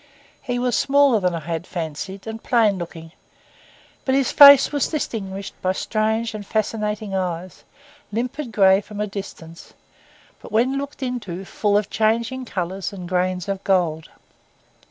[0.41, 3.11] He was smaller than I had fancied, and plain looking;
[4.03, 7.63] but his face was distinguished by strange and fascinating eyes,
[8.11, 9.75] limpid grey from a distance,
[10.41, 14.09] but, when looked into, full of changing colours and grains of gold.